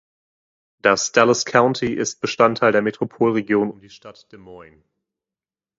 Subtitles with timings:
[0.81, 4.83] Das Dallas County ist Bestandteil der Metropolregion um die Stadt Des Moines.